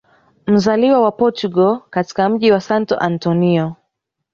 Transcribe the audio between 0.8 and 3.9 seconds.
wa portugal katika mji wa Santo Antonio